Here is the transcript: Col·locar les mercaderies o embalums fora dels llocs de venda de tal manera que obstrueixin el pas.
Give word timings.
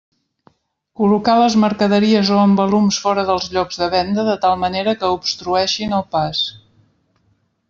Col·locar 1.01 1.35
les 1.41 1.57
mercaderies 1.63 2.31
o 2.37 2.41
embalums 2.45 2.99
fora 3.05 3.27
dels 3.29 3.45
llocs 3.57 3.79
de 3.85 3.91
venda 3.97 4.27
de 4.31 4.35
tal 4.47 4.59
manera 4.65 4.97
que 5.03 5.15
obstrueixin 5.19 5.95
el 6.01 6.07
pas. 6.17 6.43